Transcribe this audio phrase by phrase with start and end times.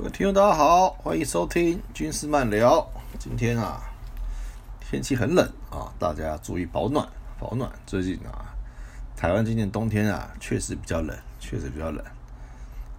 [0.00, 2.88] 各位听众，大家好，欢迎收听军事漫聊。
[3.18, 3.82] 今天啊，
[4.80, 7.06] 天气很冷啊，大家注意保暖，
[7.38, 7.70] 保暖。
[7.84, 8.56] 最近啊，
[9.14, 12.02] 台湾今年冬天啊，确实比较冷，确实比较冷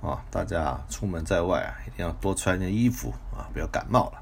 [0.04, 0.24] 啊。
[0.30, 4.22] 大家出门在外啊，一定要多穿件衣服啊，不要感冒了。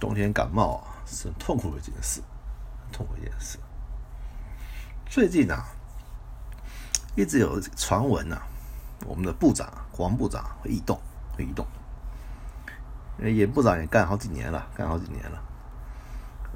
[0.00, 2.22] 冬天感冒啊，是很痛苦的一件事，
[2.90, 3.58] 痛苦一件事。
[5.10, 5.62] 最近啊，
[7.16, 8.40] 一直有传闻啊，
[9.04, 10.98] 我们的部长，国防部长会异动，
[11.36, 11.66] 会异动。
[13.20, 15.42] 严部长也干好几年了，干好几年了。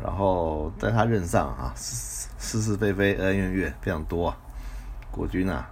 [0.03, 4.37] 然后在他任上啊，是是是非非、恩恩怨怨非常多啊。
[5.11, 5.69] 国军啊，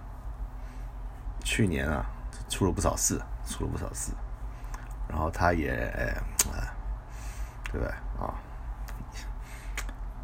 [1.43, 2.05] 去年啊
[2.49, 4.11] 出了不少事，出了不少事。
[5.09, 5.69] 然后他也，
[6.49, 6.71] 啊，
[7.65, 7.87] 对不对
[8.19, 8.33] 啊？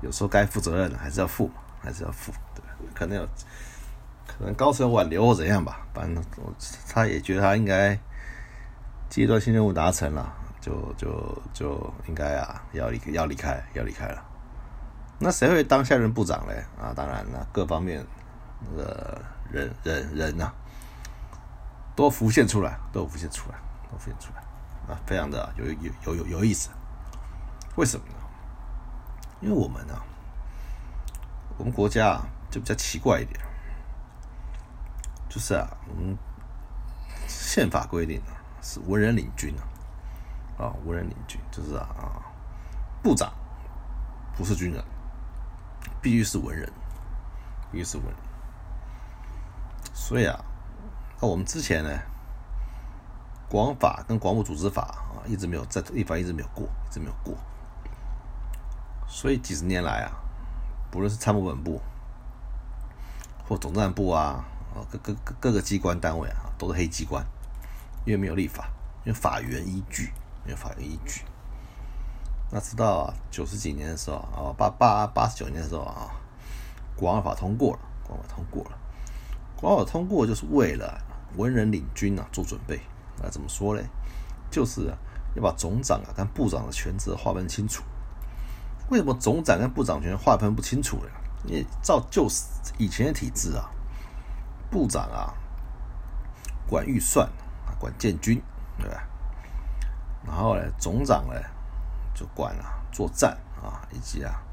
[0.01, 1.49] 有时候该负责任还是要负，
[1.81, 3.27] 还是要负，对可能有，
[4.27, 5.85] 可能高层挽留或怎样吧。
[5.93, 6.23] 反正
[6.87, 7.99] 他也觉得他应该
[9.09, 10.33] 阶段性任务达成了。
[10.59, 14.23] 就就就应该啊，要离要离开，要离开了。
[15.19, 16.63] 那谁会当下任部长嘞？
[16.79, 18.05] 啊，当然了，各方面
[18.75, 20.51] 的人人人呐，
[21.95, 23.57] 都浮现出来，都浮现出来，
[23.91, 26.69] 都浮现出来啊，非常的有有有有有意思。
[27.75, 28.13] 为什么呢？
[29.41, 29.93] 因为我们呢，
[31.57, 33.39] 我们国家啊，就比较奇怪一点，
[35.29, 36.17] 就是啊，我们
[37.27, 39.63] 宪法规定啊，是文人领军啊。
[40.57, 42.21] 啊，文人领军就是啊啊，
[43.03, 43.31] 部长
[44.35, 44.83] 不是军人，
[46.01, 46.71] 必须是文人，
[47.71, 48.05] 必须是文。
[49.93, 50.39] 所以啊，
[51.21, 51.89] 那我们之前呢，
[53.49, 57.35] 广法跟广武组织法啊，一直没有在立法，一直没有过，一直没有过。
[59.07, 60.11] 所以几十年来啊，
[60.89, 61.79] 不论是参谋本部
[63.47, 64.43] 或总战部啊，
[64.73, 67.23] 啊各各各各个机关单位啊，都是黑机关，
[68.05, 68.69] 因为没有立法，
[69.05, 70.11] 因为法源依据。
[70.47, 71.25] 没有法律依据。
[72.49, 76.09] 那直到九十几年的时候啊，八八八十九年的时候啊，
[76.95, 78.71] 国安法通过了，国安法通过了。
[79.57, 80.97] 国安法通过就是为了
[81.35, 82.79] 文人领军啊做准备。
[83.21, 83.83] 那怎么说呢？
[84.49, 84.89] 就是
[85.35, 87.83] 要把总长啊跟部长的权责划分清楚。
[88.89, 91.09] 为什么总长跟部长权划分不清楚呢？
[91.45, 92.27] 因为照旧
[92.77, 93.69] 以前的体制啊，
[94.71, 95.33] 部长啊
[96.65, 97.27] 管预算
[97.65, 98.41] 啊管建军，
[98.79, 99.05] 对吧？
[100.27, 101.33] 然后呢，总长呢
[102.13, 103.31] 就管了作战
[103.63, 104.43] 啊，以及啊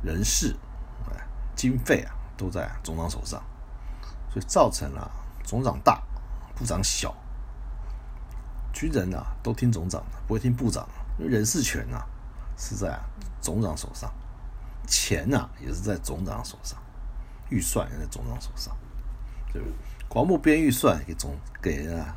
[0.00, 0.56] 人事、
[1.56, 3.42] 经费啊都在总长手上，
[4.30, 5.10] 所以造成了
[5.42, 6.00] 总长大，
[6.54, 7.12] 部长小。
[8.72, 10.88] 军人啊都听总长的，不会听部长，
[11.18, 12.00] 因为人事权呐
[12.56, 12.96] 是在
[13.40, 14.10] 总长手上，
[14.86, 16.78] 钱呐也是在总长手上，
[17.50, 18.74] 预算也在总长手上，
[19.52, 19.74] 对不对？
[20.08, 22.16] 国务编预算给总给啊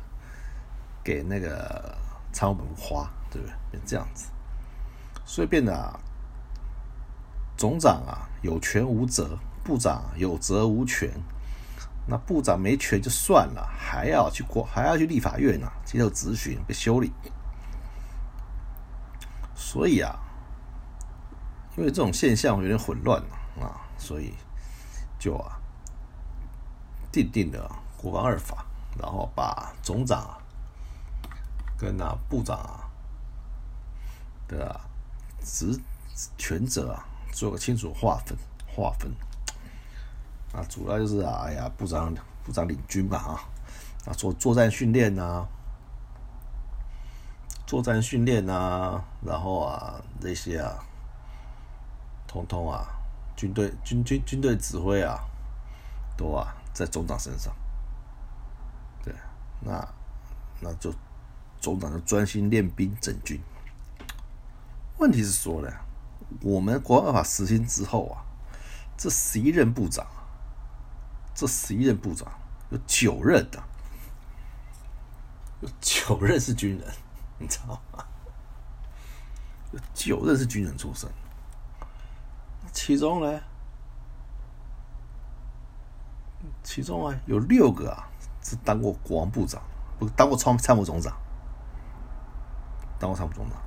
[1.02, 2.00] 给那个。
[2.32, 3.54] 参谋本部花，对不对？
[3.70, 4.26] 变这样子，
[5.24, 5.98] 所以变得啊，
[7.56, 11.10] 总长啊有权无责，部长有责无权。
[12.04, 17.12] 那部长没权就算了，还要去国，还要去立法院啊接受质询，被修理。
[19.54, 20.18] 所以啊，
[21.76, 23.22] 因为这种现象有点混乱
[23.60, 24.34] 啊，所以
[25.16, 25.60] 就啊
[27.12, 28.66] 定定的国防二法，
[28.98, 30.41] 然后把总长啊。
[31.82, 32.88] 跟啊部长啊
[34.46, 34.80] 的
[35.40, 35.76] 职
[36.38, 38.38] 权责啊做个清楚划分
[38.68, 39.12] 划分。
[40.52, 42.14] 啊，主要就是啊，哎呀，部长
[42.44, 43.40] 部长领军嘛啊，
[44.06, 45.44] 啊做作战训练呐，
[47.66, 50.78] 作战训练呐，然后啊这些啊，
[52.28, 52.86] 通通啊
[53.34, 55.18] 军队军军军队指挥啊，
[56.16, 57.52] 都啊在总长身上，
[59.02, 59.12] 对，
[59.60, 59.88] 那
[60.60, 60.94] 那就。
[61.62, 63.40] 总长就专心练兵整军。
[64.98, 65.72] 问题是说呢，
[66.42, 68.26] 我们国安法实行之后啊，
[68.96, 70.04] 这十一任部长，
[71.34, 72.28] 这十一任部长
[72.70, 73.62] 有九任的，
[75.60, 76.92] 有九任是军人，
[77.38, 78.04] 你知道吗？
[79.72, 81.08] 有九任是军人出身，
[82.72, 83.40] 其中呢，
[86.64, 88.10] 其中啊有六个啊
[88.42, 89.62] 是当过国防部长，
[89.98, 91.16] 不当过参参谋总长。
[93.02, 93.58] 当过参谋总长，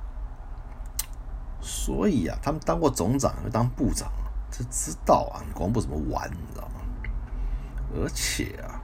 [1.60, 4.10] 所以啊，他们当过总长，又当部长，
[4.50, 6.80] 就知道啊，国防部怎么玩，你知道吗？
[7.94, 8.80] 而且啊，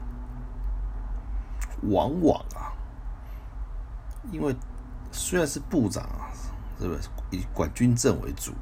[1.90, 2.68] 往往啊，
[4.30, 4.54] 因为
[5.10, 6.28] 虽然是部长啊，
[6.78, 8.52] 是不是以管军政为主，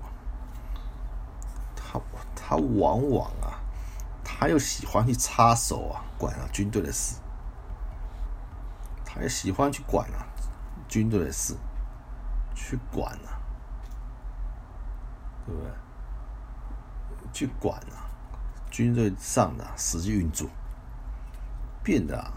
[1.74, 2.00] 他
[2.36, 3.58] 他往往啊，
[4.22, 7.16] 他又喜欢去插手啊，管啊军队的事，
[9.04, 10.22] 他也喜欢去管啊
[10.88, 11.56] 军队的事，
[12.62, 13.40] 去管啊，
[15.46, 15.70] 对不对？
[17.32, 18.06] 去管啊
[18.70, 20.48] 军队上的实际运作，
[21.82, 22.32] 变得啊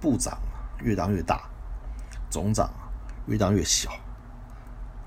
[0.00, 1.48] 部长啊越当越大，
[2.28, 2.90] 总长啊
[3.26, 3.90] 越当越小。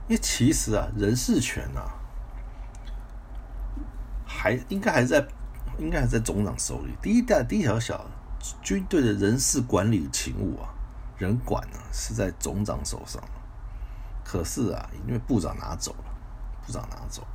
[0.07, 1.91] 因为其实啊人事权啊
[4.25, 5.25] 还应该还在
[5.77, 6.95] 应该还在总长手里。
[7.01, 8.05] 第一大第一条小
[8.61, 10.69] 军队的人事管理勤务啊。
[11.15, 13.23] 人管呢是在总长手上，
[14.23, 16.05] 可是啊，因为部长拿走了，
[16.65, 17.27] 部长拿走了，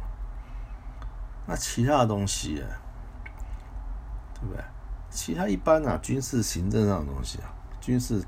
[1.46, 2.56] 那其他的东西，
[4.34, 4.62] 对不对？
[5.10, 7.50] 其他一般啊，军事行政上的东西啊，
[7.80, 8.22] 军事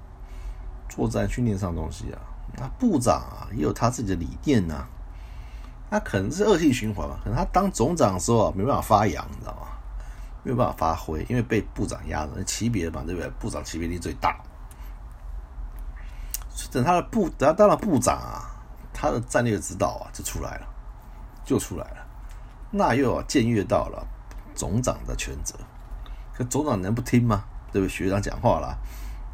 [0.88, 2.20] 作战训练上的东西啊，
[2.56, 4.86] 那部长啊也有他自己的理念呐，
[5.90, 9.68] 他可能是恶性循环嘛，可能他当总长的时候啊没办法发扬，你知道吗？
[10.42, 13.28] 没有办法发挥，因为被部长压着，级别嘛，对不对？
[13.38, 14.40] 部长级别力最大。
[16.70, 18.44] 等他的部，等他当了部长啊，
[18.92, 20.66] 他的战略指导啊就出来了，
[21.44, 22.06] 就出来了。
[22.70, 24.06] 那又要僭越到了
[24.54, 25.54] 总长的权责，
[26.32, 27.44] 可总长能不听吗？
[27.72, 27.88] 对不对？
[27.88, 28.78] 学长讲话了，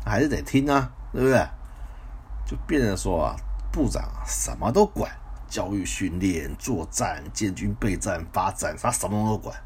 [0.05, 1.47] 还是得听啊，对不对？
[2.47, 3.37] 就变成说啊，
[3.73, 5.11] 部长什么都管，
[5.49, 9.57] 教育训练、作战、建军备战、发展，他什么都管，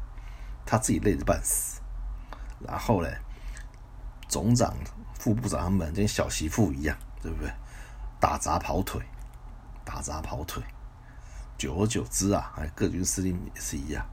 [0.65, 1.79] 他自己累得半死。
[2.59, 3.09] 然后呢，
[4.27, 4.73] 总长、
[5.19, 6.97] 副部长他们跟小媳妇一样。
[7.21, 7.51] 对不对？
[8.19, 9.01] 打杂跑腿，
[9.83, 10.63] 打杂跑腿，
[11.57, 14.05] 久而久之啊，哎，各军司令也是一样，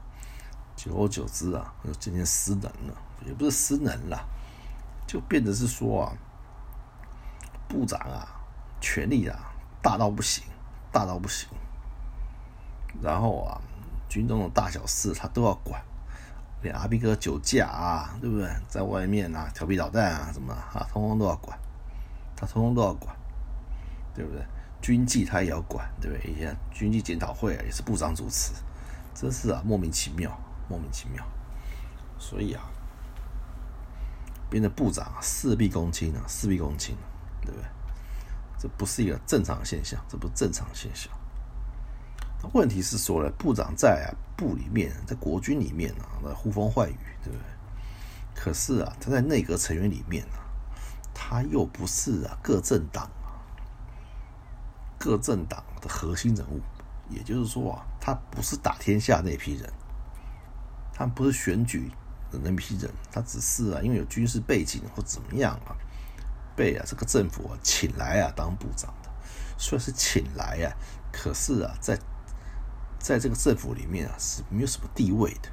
[0.75, 2.93] 久而久之啊，就渐渐失能了，
[3.25, 4.27] 也不是失能了，
[5.05, 6.13] 就变得是说啊，
[7.67, 8.27] 部长啊，
[8.81, 9.37] 权力啊
[9.81, 10.43] 大到不行，
[10.91, 11.47] 大到不行，
[13.01, 13.61] 然后啊，
[14.09, 15.79] 军中的大小事他都要管，
[16.63, 18.49] 连阿兵哥酒驾啊，对不对？
[18.67, 21.55] 在外面啊调皮捣蛋啊什么啊，通通都要管。
[22.39, 23.13] 他通通都要管，
[24.15, 24.41] 对不对？
[24.81, 26.31] 军纪他也要管，对不对？
[26.31, 28.53] 以前军纪检讨会啊，也是部长主持，
[29.13, 30.31] 真是啊，莫名其妙，
[30.69, 31.21] 莫名其妙。
[32.17, 32.63] 所以啊，
[34.49, 36.95] 变成部长啊，事必躬亲啊，事必躬亲，
[37.41, 37.65] 对不对？
[38.57, 41.11] 这不是一个正常现象，这不是正常现象。
[42.41, 47.45] 那问题是说呢，部长在啊部里面，在国军里面啊，那呼风唤雨，对不对？
[48.33, 50.47] 可是啊，他在内阁成员里面啊。
[51.29, 53.07] 他又不是啊，各政党，
[54.97, 56.59] 各政党的核心人物，
[57.07, 59.71] 也就是说啊，他不是打天下那批人，
[60.91, 61.91] 他不是选举
[62.31, 65.77] 的那批人，他只是啊，因为有军事背景或怎么样啊，
[66.55, 69.09] 被啊这个政府啊请来啊当部长的，
[69.55, 70.73] 虽然是请来啊，
[71.13, 71.95] 可是啊，在
[72.97, 75.49] 在这个政府里面啊是没有什么地位的，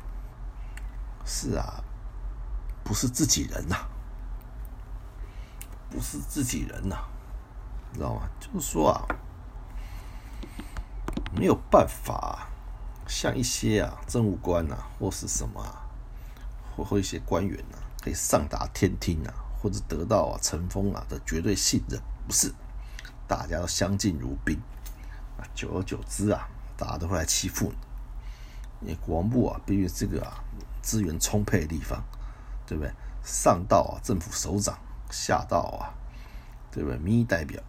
[1.27, 1.85] 是啊，
[2.83, 3.77] 不是自己人呐。
[5.97, 6.99] 不是自己人呐，
[7.95, 8.29] 知道吗？
[8.39, 9.01] 就是说啊，
[11.35, 12.49] 没有办法
[13.09, 15.65] 像一些啊政务官呐，或是什么，
[16.77, 22.53] 或或一些官员呐，可以上达天听啊，或者得到啊陈封啊的绝对信任，不是，
[23.27, 24.61] 大家都相敬如宾
[25.39, 27.73] 啊，久而久之啊，大家都会来欺负
[28.81, 28.91] 你。
[28.91, 30.45] 你国防部啊，毕竟这个啊
[30.83, 32.05] 资源充沛的地方，
[32.67, 32.93] 对不对？
[33.25, 34.79] 上到啊政府首长。
[35.11, 35.93] 下到啊，
[36.71, 36.99] 对不对？
[36.99, 37.63] 民意代表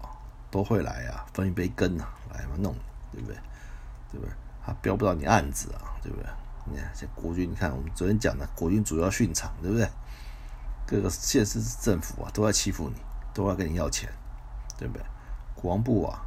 [0.50, 2.76] 都会来啊，分一杯羹啊，来嘛弄，
[3.12, 3.36] 对不对？
[4.12, 4.34] 对不对？
[4.66, 6.26] 他标不到你案子啊，对不对？
[6.70, 9.90] 你看，像国军，你看我们昨天讲的，国军主要训场，对不对？
[10.86, 12.96] 各个县市政府啊，都在欺负你，
[13.34, 14.10] 都要跟你要钱，
[14.78, 15.06] 对不对？
[15.56, 16.22] 国防部啊，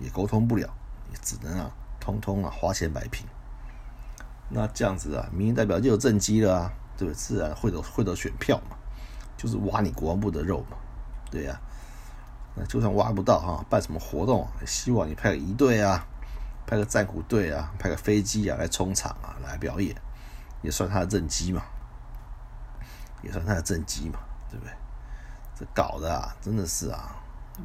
[0.00, 0.68] 也沟通不了，
[1.12, 3.26] 也只能啊，通通啊，花钱摆平。
[4.48, 7.16] 那这样子啊，民意代表就有政绩了啊，对不对？
[7.16, 8.76] 自然会得会得选票嘛。
[9.44, 10.78] 就是挖你国防部的肉嘛，
[11.30, 11.60] 对呀，
[12.54, 16.02] 那就算挖不到哈，办什么活动，希望你派个仪队啊，
[16.66, 19.94] 派个战虎队啊，派个飞机啊来充场啊，来表演，
[20.62, 21.62] 也算他的政绩嘛，
[23.22, 24.18] 也算他的政绩嘛，
[24.50, 24.72] 对不对？
[25.54, 27.14] 这搞的啊，真的是啊，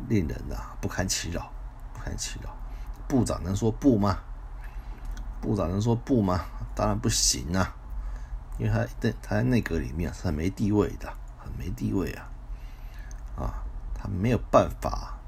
[0.10, 1.50] 令人啊不堪其扰，
[1.94, 2.54] 不堪其扰。
[3.08, 4.20] 部长能说不吗？
[5.40, 6.44] 部长能说不吗？
[6.76, 7.74] 当然不行啊，
[8.58, 11.14] 因为他在他在内阁里面是很没地位的。
[11.60, 12.32] 没地位啊，
[13.36, 13.64] 啊，
[13.94, 15.20] 他没有办法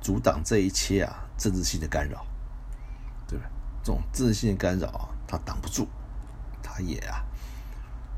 [0.00, 2.24] 阻挡这一切啊，政治性的干扰，
[3.26, 3.50] 对不对？
[3.82, 5.88] 这种政治性的干扰啊，他挡不住，
[6.62, 7.24] 他也啊，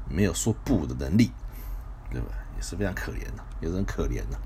[0.07, 1.33] 没有说不的能力，
[2.11, 2.27] 对吧？
[2.57, 4.39] 也是非常可怜的，有人可怜的。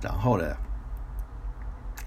[0.00, 0.56] 然后呢，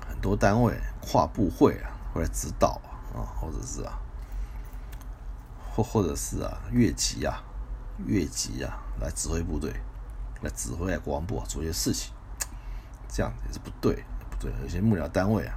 [0.09, 2.81] 很多单位跨部会啊，或者指导
[3.13, 4.00] 啊，或者是啊，
[5.71, 7.43] 或或者是啊，越级啊。
[8.05, 9.73] 越级啊，来指挥部队，
[10.41, 12.13] 来指挥啊国防部做一些事情，
[13.07, 14.51] 这样也是不对，不对。
[14.62, 15.55] 有些幕僚单位啊，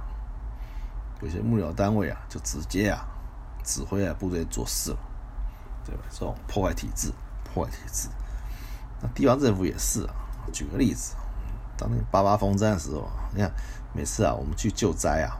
[1.21, 3.05] 有些幕僚单位啊，就直接啊
[3.63, 4.97] 指挥啊部队做事了，
[5.85, 6.03] 对吧？
[6.09, 7.11] 这种破坏体制，
[7.43, 8.09] 破坏体制。
[9.01, 10.13] 那地方政府也是啊。
[10.53, 11.13] 举个例子，
[11.77, 13.51] 当年八八风灾的时候，你看
[13.93, 15.35] 每次啊我们去救灾啊，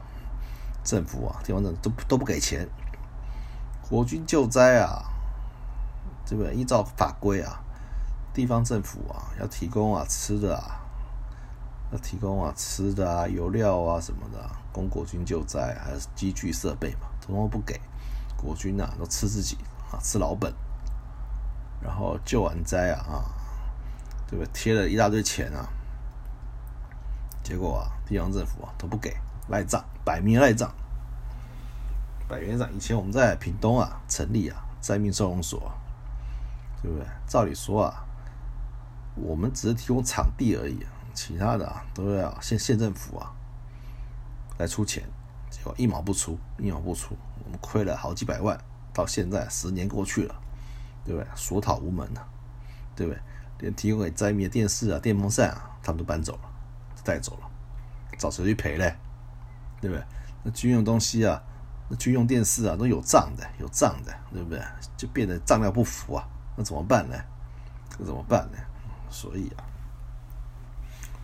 [0.84, 2.68] 政府啊地方政府都都不给钱，
[3.88, 5.02] 国军救灾啊，
[6.28, 6.54] 这个？
[6.54, 7.64] 依照法规啊，
[8.34, 10.84] 地方政府啊要提供啊吃的啊。
[11.90, 17.80] 要提供啊吃的啊油料啊什么的，供国军救灾，还是机具设备嘛，统统不给。
[18.36, 19.58] 国军啊都吃自己
[19.90, 20.54] 啊，吃老本。
[21.80, 23.24] 然后救完灾啊啊，
[24.28, 24.52] 对不对？
[24.52, 25.70] 贴了一大堆钱啊，
[27.42, 29.16] 结果啊，地方政府啊都不给，
[29.48, 30.70] 赖账，摆明赖账。
[32.28, 32.68] 摆明账。
[32.76, 35.72] 以前我们在屏东啊成立啊灾民收容所，
[36.82, 37.08] 对不对？
[37.28, 38.06] 照理说啊，
[39.16, 40.86] 我们只是提供场地而已。
[41.14, 43.34] 其他的啊，都要县县政府啊
[44.60, 45.04] 来出钱，
[45.50, 48.56] 结果一毛不出，一毛不出，我们亏了好几百万。
[48.94, 50.36] 到现在十年过去了，
[51.04, 51.28] 对不对？
[51.36, 52.28] 索讨无门了，
[52.96, 53.20] 对不对？
[53.60, 56.42] 连提供给灾民的电视啊、电风扇啊，他们都搬走了，
[57.04, 57.50] 带走了，
[58.20, 58.96] 找谁去赔嘞？
[59.82, 60.04] 对不对？
[60.44, 61.42] 那军用东西啊，
[61.90, 64.62] 那军用电视啊，都有账的，有账的，对不对？
[64.96, 66.28] 就变得账料不符啊，
[66.58, 67.16] 那怎么办呢？
[67.98, 68.58] 那怎么办呢？
[69.10, 69.64] 所以啊。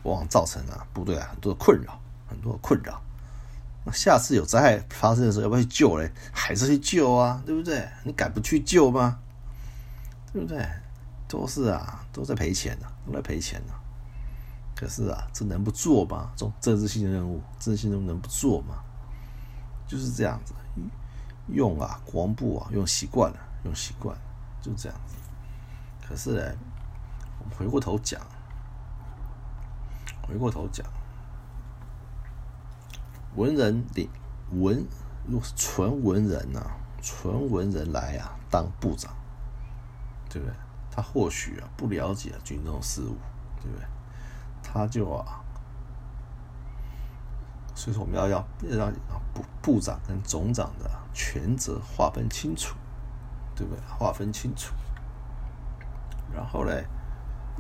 [0.04, 1.98] 往往造成啊部队啊很多的困扰，
[2.28, 3.02] 很多的困扰。
[3.86, 6.12] 那下次有灾害发生的时候，要不要去救嘞？
[6.34, 7.88] 还是去救啊，对不对？
[8.04, 9.20] 你敢不去救吗？
[10.34, 10.66] 对不对？
[11.28, 13.74] 都是啊，都在赔钱呢，都在赔钱呢。
[14.76, 16.32] 可是啊，这能不做吗？
[16.36, 18.84] 这种政治性的任务，政治性任务能不做吗？
[19.88, 20.54] 就是这样子，
[21.48, 24.18] 用啊，国防部啊，用习惯了，用习惯，
[24.64, 25.16] 就这样子。
[26.02, 26.58] 可是呢，
[27.38, 28.20] 我们回过头讲。
[30.26, 30.88] 回过头讲，
[33.36, 34.10] 文人的
[34.52, 34.88] 文，
[35.28, 36.66] 如果是纯文人呐，
[37.02, 39.14] 纯文人来啊当部长，
[40.30, 40.56] 对不对？
[40.90, 43.18] 他或许啊不了解军中事务，
[43.62, 43.86] 对不对？
[44.64, 45.44] 他就啊，
[47.76, 48.94] 所以说我们要要让
[49.34, 52.76] 部部长跟总长的权责划分清楚，
[53.56, 53.82] 对不对？
[53.88, 54.74] 划分清楚，
[56.34, 56.86] 然后嘞。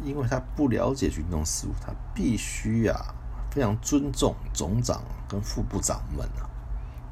[0.04, 3.14] 因为他不了解军中事务，他必须啊
[3.52, 6.50] 非常尊重总长跟副部长们啊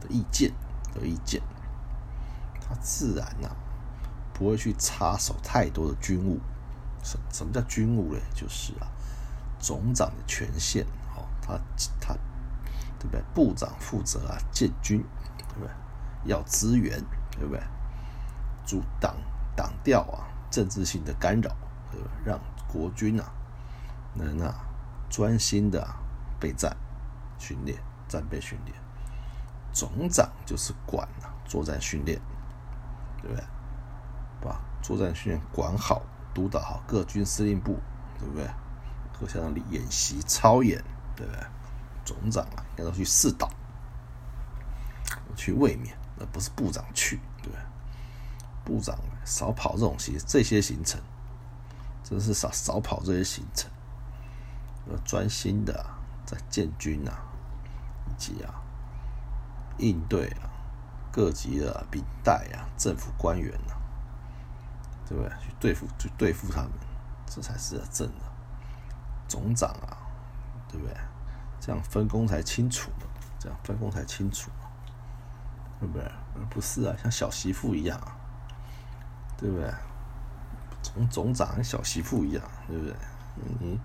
[0.01, 0.51] 的意见
[0.91, 1.39] 的意见，
[2.59, 3.47] 他自然呐
[4.33, 6.39] 不会去插手太多的军务。
[7.03, 8.19] 什什么叫军务嘞？
[8.33, 8.89] 就是啊
[9.59, 10.83] 总长的权限
[11.15, 11.53] 哦，他
[11.99, 12.15] 他
[12.97, 13.21] 对不对？
[13.35, 15.05] 部长负责啊建军，
[15.37, 15.69] 对不对？
[16.25, 17.61] 要资源，对不对？
[18.71, 19.13] 阻挡
[19.53, 21.53] 挡掉啊政治性的干扰，
[21.91, 22.09] 对吧？
[22.23, 23.29] 让国军啊，
[24.13, 24.65] 能啊
[25.09, 25.85] 专心的
[26.39, 26.73] 备战
[27.37, 28.73] 训练、战备训练。
[29.73, 32.17] 总长就是管啊作战训练，
[33.21, 33.43] 对不对？
[34.39, 36.01] 把作战训练管好，
[36.33, 37.77] 督导好各军司令部，
[38.17, 38.49] 对不对？
[39.19, 40.81] 各项演习操演，
[41.13, 41.43] 对不对？
[42.05, 43.49] 总长啊，要去试导，
[45.35, 47.19] 去卫冕，而不是部长去，
[48.63, 50.99] 部长少跑这种行这些行程。
[52.03, 53.69] 真是少少跑这些行程，
[54.89, 55.85] 要专心的
[56.25, 57.23] 在建军啊，
[58.09, 58.61] 以及啊
[59.77, 60.49] 应对啊
[61.09, 63.79] 各级的兵带啊政府官员啊，
[65.07, 65.31] 对不对？
[65.39, 66.71] 去对付去对付他们，
[67.27, 68.25] 这才是正的
[69.25, 69.95] 总长啊，
[70.67, 70.93] 对不对？
[71.61, 73.07] 这样分工才清楚嘛，
[73.39, 74.67] 这样分工才清楚嘛，
[75.79, 76.03] 对不对？
[76.35, 78.17] 而不是啊，像小媳妇一样啊，
[79.41, 79.73] 对不对？
[80.81, 82.95] 总总长小媳妇一样，对不对？
[83.59, 83.79] 你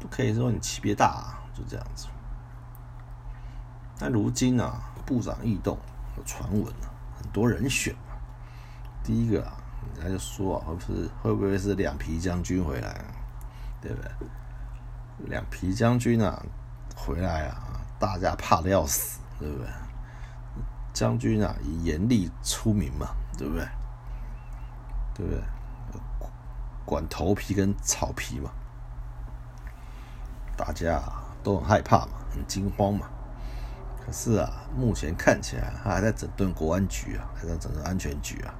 [0.00, 2.06] 不可以说你级别大，啊就这样子。
[3.98, 5.78] 但如今啊，部长异动，
[6.16, 8.16] 有传闻啊，很多人选嘛。
[9.02, 9.56] 第一个啊，
[9.96, 13.04] 人家就说啊，会不会会不会是两皮将军回来？
[13.80, 14.10] 对不对？
[15.28, 16.42] 两皮将军啊，
[16.96, 19.66] 回来啊，大家怕的要死，对不对？
[20.92, 23.66] 将军啊，以严厉出名嘛，对不对？
[25.14, 25.40] 对不对？
[26.84, 28.50] 管头皮跟草皮嘛，
[30.54, 31.02] 大家
[31.42, 33.08] 都很害怕嘛，很惊慌嘛。
[34.04, 38.52] 可是啊，目前看起来他还在整顿国安局啊，还在整顿安全局啊。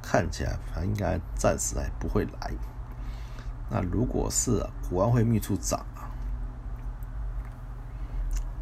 [0.00, 2.52] 看起来他应该暂时还不会来。
[3.68, 6.08] 那如果是国安会秘书长啊，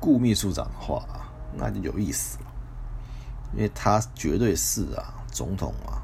[0.01, 1.07] 顾秘书长的话，
[1.55, 2.47] 那就有意思了，
[3.53, 5.98] 因为他绝对是啊，总统啊。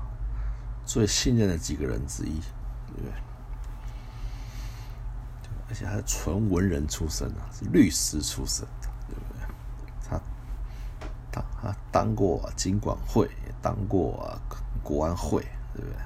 [0.86, 2.40] 最信任的几个人之一，
[2.86, 3.12] 对不对？
[5.68, 9.40] 而且还是纯文人出身啊，是律师出身的，对不对？
[10.08, 10.20] 他
[11.32, 14.38] 他他当过经管会，也当过
[14.82, 15.40] 国安会，
[15.74, 15.96] 对不对？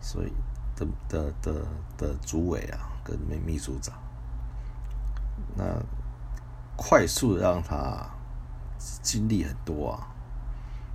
[0.00, 0.32] 所以
[0.76, 3.94] 的的的的主委啊，跟秘秘书长，
[5.56, 5.64] 那
[6.76, 8.06] 快速的让他
[9.02, 10.06] 经历很多啊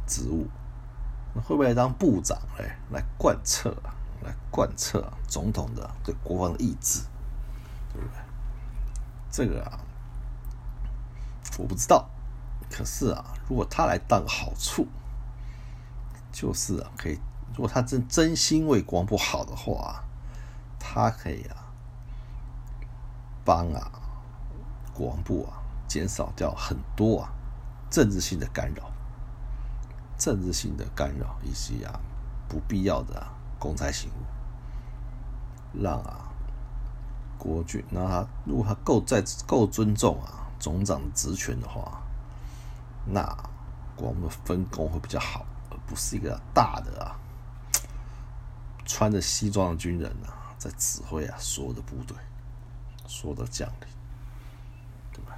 [0.08, 0.48] 职务，
[1.34, 2.72] 那会不会当部长嘞？
[2.92, 3.70] 来贯彻，
[4.24, 7.02] 来贯彻总统的对国防的意志？
[7.94, 8.18] 对不对？
[9.30, 9.80] 这个啊，
[11.58, 12.10] 我不知道。
[12.70, 14.88] 可是啊，如果他来当好处，
[16.32, 17.20] 就是啊，可以。
[17.54, 20.04] 如果他真真心为国防部好的话，
[20.80, 21.72] 他可以啊，
[23.46, 23.92] 帮啊
[24.94, 27.34] 国防部啊减少掉很多啊
[27.90, 28.91] 政治性的干扰、
[30.22, 32.00] 政治性的干扰以及啊
[32.48, 36.28] 不必要的公差行为，让啊。
[37.44, 42.00] 国军，那他如果他够在够尊重啊总长的职权的话，
[43.04, 43.36] 那
[43.98, 47.18] 我们的分工会比较好，而不是一个大的啊
[48.86, 52.16] 穿着西装的军人啊在指挥啊所有的部队，
[53.08, 53.90] 所有的将领，
[55.12, 55.36] 对吧？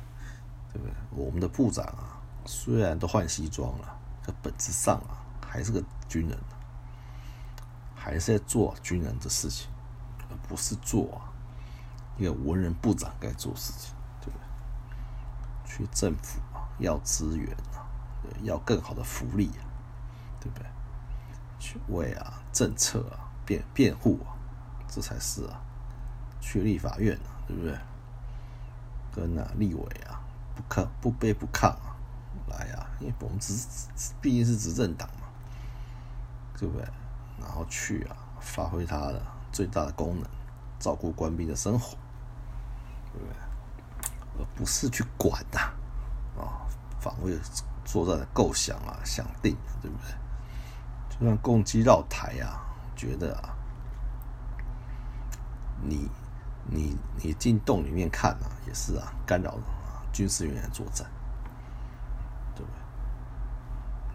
[0.74, 0.94] 对不对？
[1.12, 3.93] 我们的部长啊，虽然都换西装了，
[4.24, 6.38] 这本质上啊还是个军人，
[7.96, 9.70] 还是在做军人的事情，
[10.30, 11.30] 而不是做啊。
[12.18, 14.46] 一个文人部长该做事情，对不对？
[15.66, 17.84] 去政府啊，要资源啊，
[18.44, 19.66] 要更好的福利啊，
[20.40, 20.66] 对不对？
[21.60, 24.38] 去为啊政策啊辩辩护啊，
[24.88, 25.60] 这才是啊。
[26.40, 27.78] 去立法院啊，对不对？
[29.12, 30.22] 跟啊立委啊
[30.56, 31.96] 不抗不卑不亢啊，
[32.48, 33.54] 来啊，因为我们执
[34.22, 35.28] 毕竟是执政党嘛，
[36.58, 36.88] 对不对？
[37.40, 40.30] 然后去啊发挥它的最大的功能，
[40.80, 41.98] 照顾官兵的生活。
[43.14, 43.36] 对不对？
[44.40, 45.60] 而不是去管呐，
[46.42, 46.66] 啊，
[47.00, 47.38] 防卫
[47.86, 50.08] 作战的构想啊、想定，对不对？
[51.12, 53.56] 就算攻击绕台啊，觉得啊，
[55.84, 56.10] 你
[56.66, 61.08] 你你进洞里面看啊，也是啊，干扰啊军事人员作战，
[62.56, 62.80] 对不对？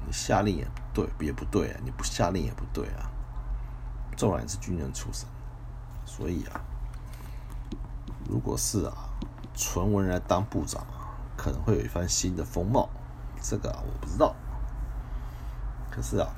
[0.09, 3.11] 你下令也不对，也不对啊，你不下令也不对啊，
[4.17, 5.29] 纵然是军人出身，
[6.07, 6.59] 所以啊。
[8.27, 8.95] 如果是啊，
[9.55, 12.89] 纯文人当部长啊，可能会有一番新的风貌。
[13.41, 14.35] 这个，我不知道。
[15.91, 16.29] 可是啊，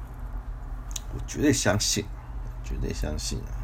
[1.14, 2.04] 我绝对相信，
[2.64, 3.54] 绝对相信啊，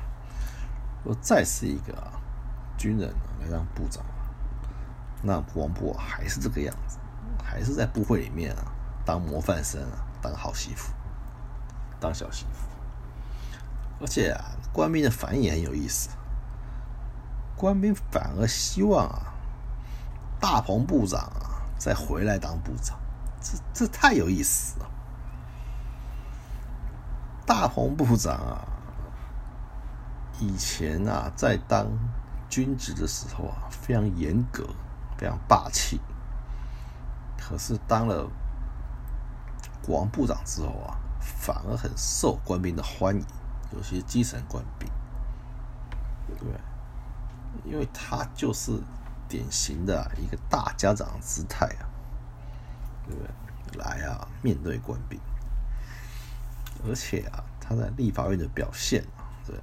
[1.04, 1.94] 如果再是一个
[2.78, 4.04] 军人来当部长，
[5.22, 6.98] 那王部还是这个样子，
[7.44, 8.72] 还是在部会里面啊
[9.06, 10.92] 当模范生啊，当好媳妇，
[12.00, 12.66] 当小媳妇。
[14.00, 16.10] 而且啊，官兵的反应很有意思。
[17.56, 19.32] 官兵反而希望啊，
[20.38, 22.98] 大鹏部长啊再回来当部长，
[23.40, 24.90] 这这太有意思了。
[27.46, 28.68] 大鹏部长啊，
[30.40, 31.86] 以前啊在当
[32.50, 34.68] 军职的时候啊非常严格，
[35.16, 36.00] 非常霸气。
[37.38, 38.28] 可是当了
[39.86, 43.24] 国防部长之后啊，反而很受官兵的欢迎，
[43.72, 44.90] 有些基层官兵，
[46.38, 46.48] 对。
[47.64, 48.78] 因为他就是
[49.26, 51.88] 典型的一个大家长姿态啊，
[53.08, 53.78] 对？
[53.78, 55.18] 来啊，面对官兵，
[56.86, 59.56] 而且啊，他在立法院的表现啊，对，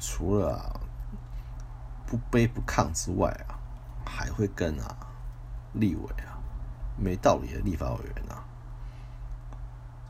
[0.00, 0.80] 除了
[2.06, 3.54] 不卑不亢之外啊，
[4.04, 4.96] 还会跟啊
[5.74, 6.42] 立委啊
[6.98, 8.42] 没道理的立法委员啊，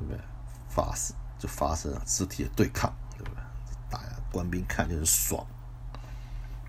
[0.00, 0.20] 对不对？
[0.68, 3.40] 发生就发生了肢体的对抗，对不对？
[3.88, 4.00] 打
[4.32, 5.46] 官兵看就是爽。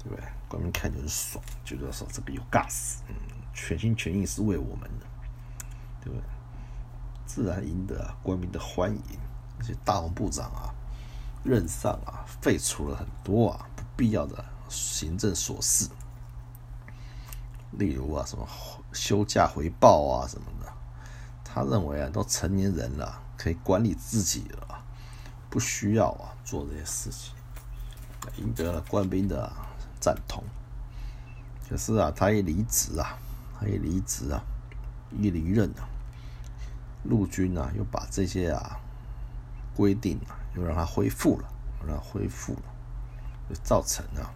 [0.03, 0.23] 对不对？
[0.49, 3.15] 官兵看就是爽，觉得说这个有 gas，嗯，
[3.53, 5.05] 全心全意是为我们的，
[6.03, 6.23] 对不对？
[7.27, 9.19] 自然赢得官兵的欢迎。
[9.59, 10.73] 而且大王部长啊，
[11.43, 15.87] 任上啊，废除了很多啊不必要的行政琐事，
[17.73, 18.47] 例如啊，什么
[18.91, 20.60] 休假回报啊什么的。
[21.53, 24.83] 他认为啊，都成年人了，可以管理自己了，
[25.49, 27.33] 不需要啊做这些事情，
[28.37, 29.51] 赢得了官兵的。
[30.03, 30.43] 赞同，
[31.69, 33.19] 可是啊，他一离职啊，
[33.59, 34.41] 他一离职啊，
[35.11, 35.85] 一离任啊，
[37.03, 38.79] 陆军啊又把这些啊
[39.75, 41.47] 规定啊又让他恢复了，
[41.85, 42.63] 让他恢复了，
[43.47, 44.33] 就造成啊，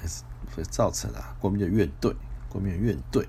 [0.00, 0.08] 所以
[0.52, 2.16] 所以造成啊，官兵的怨怼，
[2.48, 3.24] 官兵的怨怼，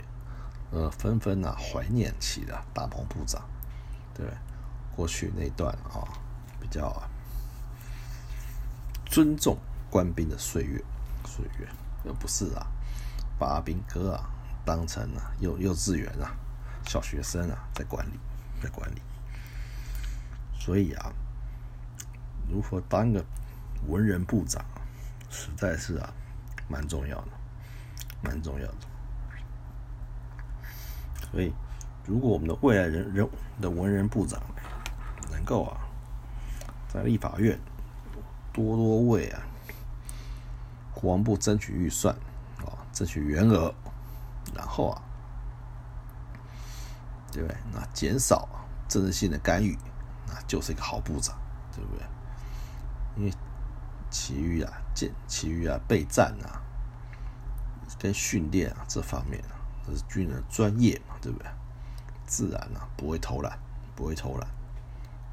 [0.72, 3.42] 呃，纷纷啊怀念起了大鹏部长，
[4.14, 4.26] 对，
[4.96, 6.08] 过去那段啊
[6.60, 7.02] 比较
[9.06, 9.58] 尊重。
[9.90, 10.84] 官兵的岁月，
[11.26, 11.68] 岁月，
[12.04, 12.68] 而不是啊，
[13.40, 14.30] 把兵哥啊
[14.66, 16.36] 当成啊幼幼稚园啊
[16.86, 18.20] 小学生啊在管理，
[18.62, 19.02] 在管理。
[20.60, 21.14] 所以啊，
[22.50, 23.26] 如何当个
[23.88, 24.64] 文人部长，
[25.30, 26.14] 实在是啊
[26.68, 27.32] 蛮重要的，
[28.22, 28.78] 蛮重要的。
[31.32, 31.54] 所以，
[32.06, 33.30] 如果我们的未来人人
[33.62, 34.42] 的文人部长
[35.32, 35.78] 能够啊，
[36.88, 37.60] 在立法院
[38.54, 39.42] 多多为啊
[40.94, 42.16] 国防部争取预算
[42.60, 43.74] 啊，争取员额，
[44.56, 45.02] 然后啊，
[47.32, 47.58] 对不对？
[47.74, 48.48] 那减少
[48.88, 49.78] 政治性的干预。
[50.30, 51.38] 那就是一个好部长，
[51.74, 52.06] 对不对？
[53.16, 53.34] 因为
[54.10, 56.60] 其余啊，建其余啊，备战啊，
[57.98, 59.56] 跟训练啊这方面啊，
[59.88, 61.48] 这是军人专业嘛，对不对？
[62.26, 63.58] 自然啊，不会偷懒，
[63.96, 64.48] 不会偷懒。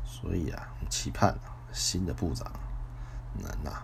[0.04, 2.48] 所以啊，期盼啊，新的部长
[3.34, 3.82] 能啊，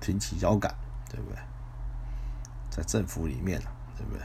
[0.00, 0.72] 挺起腰杆，
[1.08, 1.38] 对不对？
[2.70, 4.22] 在政府里面啊，对不对？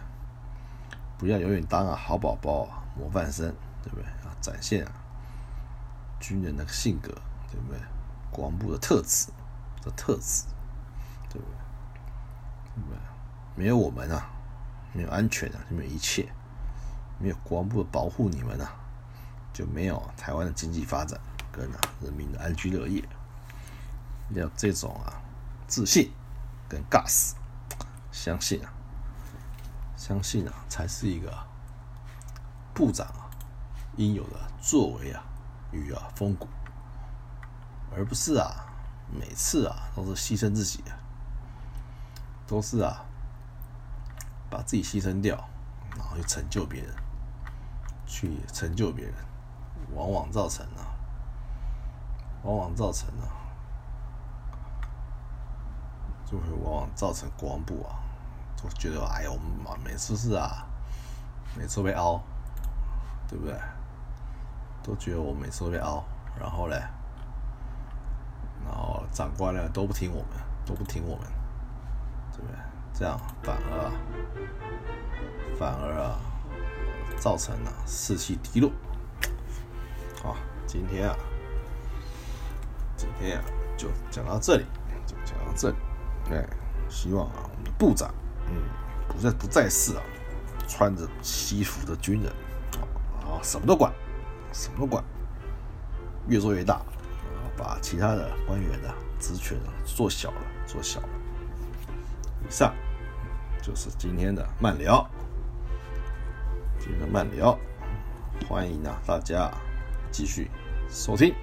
[1.18, 3.52] 不要永远当啊好宝宝，模范生，
[3.82, 4.06] 对不对？
[4.06, 4.92] 啊，展现啊。
[6.20, 7.10] 军人的性格，
[7.52, 7.80] 对不对？
[8.32, 9.32] 国防部的特质，
[9.82, 10.46] 的特质，
[11.30, 11.58] 对不对？
[12.76, 12.98] 对不对？
[13.56, 14.30] 没有我们啊，
[14.96, 16.26] 没有安全啊，就没有一切；
[17.20, 18.74] 没有国防部的保护，你们啊，
[19.54, 21.20] 就没有台湾的经济发展
[21.52, 23.04] 跟啊人民的安居乐业。
[24.32, 25.22] 要这种啊
[25.68, 26.12] 自信
[26.68, 27.34] 跟 gas，
[28.12, 28.74] 相信啊，
[29.98, 31.32] 相信啊，才是一个
[32.74, 33.30] 部长啊
[33.98, 35.24] 应有的作为啊。
[35.72, 36.48] 与啊风骨，
[37.94, 38.66] 而不是啊
[39.12, 40.96] 每次啊都是牺牲自己啊，
[42.48, 43.05] 都是啊
[44.56, 45.36] 把自己牺牲掉，
[45.98, 46.96] 然后去成就别人，
[48.06, 49.14] 去成就别人，
[49.94, 50.96] 往往造成啊，
[52.44, 53.28] 往往造成啊，
[56.26, 58.00] 就会往往造成国防部啊，
[58.56, 60.66] 就觉得哎呀，我们每次是啊，
[61.58, 62.22] 每次被凹，
[63.28, 63.54] 对不对？
[64.82, 66.02] 都觉得我每次都被凹，
[66.40, 66.82] 然后嘞，
[68.64, 71.28] 然后长官呢都不听我们，都不听我们，
[72.98, 73.92] 这样反而
[75.60, 76.18] 反而啊，
[77.18, 78.72] 造成了士气低落。
[80.24, 81.16] 好，今天啊，
[82.96, 83.44] 今天啊
[83.76, 84.66] 就讲到这里，
[85.06, 85.76] 就讲到这里。
[86.32, 86.48] 哎，
[86.90, 88.14] 希望啊，我们的部长，
[88.48, 88.56] 嗯，
[89.10, 90.02] 不再不再是啊，
[90.66, 92.32] 穿着西服的军人，
[93.22, 93.92] 啊，什么都管。
[94.54, 95.04] 什么都管，
[96.30, 96.82] 越做越大，
[97.58, 101.10] 把其他的官员的职权啊做小了，做小了。
[102.48, 102.74] 以上
[103.66, 105.04] 就是今天的慢聊，
[106.78, 107.58] 今天的慢聊，
[108.48, 109.52] 欢迎啊大家
[110.12, 110.52] 继续
[110.88, 111.34] 收听，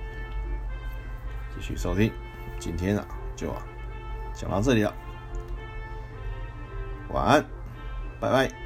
[1.52, 2.12] 继续收听。
[2.60, 3.04] 今天呢
[3.34, 3.52] 就
[4.32, 4.94] 讲到这里了，
[7.08, 7.44] 晚安，
[8.20, 8.61] 拜拜。